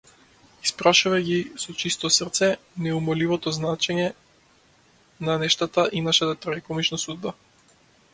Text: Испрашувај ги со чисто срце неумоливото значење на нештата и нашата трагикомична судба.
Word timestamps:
Испрашувај 0.67 1.25
ги 1.25 1.35
со 1.63 1.73
чисто 1.81 2.09
срце 2.15 2.49
неумоливото 2.85 3.53
значење 3.57 4.07
на 5.29 5.37
нештата 5.45 5.85
и 6.01 6.03
нашата 6.09 6.39
трагикомична 6.47 7.01
судба. 7.05 7.35